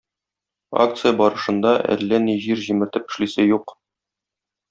[0.83, 3.77] Акция барышында әллә ни җир җимертеп эшлисе юк